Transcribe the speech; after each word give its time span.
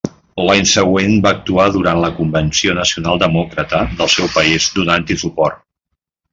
L'any 0.45 0.63
següent 0.69 1.11
va 1.25 1.33
actuar 1.37 1.65
durant 1.75 2.01
la 2.05 2.09
Convenció 2.21 2.75
Nacional 2.79 3.23
Demòcrata 3.27 3.85
del 4.01 4.13
seu 4.17 4.33
país, 4.39 4.69
donant-hi 4.81 5.23
suport. 5.27 5.65